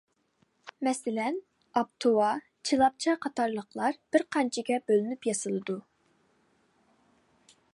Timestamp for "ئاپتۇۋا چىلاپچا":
1.81-3.15